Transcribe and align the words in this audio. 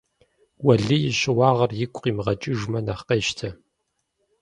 Уэлий 0.65 1.03
и 1.09 1.11
щыуагъэр 1.19 1.71
игу 1.83 1.99
къимыгъэкӀыжмэ 2.01 2.79
нэхъ 2.85 3.03
къещтэ. 3.07 3.49